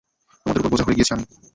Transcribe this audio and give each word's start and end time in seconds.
তোমাদের 0.45 0.59
ওপর 0.59 0.71
বোঝা 0.73 0.85
হয়ে 0.85 0.97
গিয়েছি 0.97 1.11
আমি। 1.15 1.25